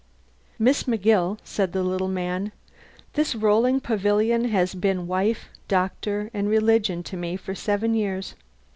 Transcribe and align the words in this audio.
"Miss 0.57 0.85
McGill," 0.85 1.37
said 1.43 1.73
the 1.73 1.83
little 1.83 2.07
man, 2.07 2.51
"this 3.13 3.35
rolling 3.35 3.79
pavilion 3.79 4.45
has 4.45 4.73
been 4.73 5.05
wife, 5.05 5.49
doctor, 5.67 6.31
and 6.33 6.49
religion 6.49 7.03
to 7.03 7.15
me 7.15 7.35
for 7.37 7.53
seven 7.53 7.93
years. 7.93 8.33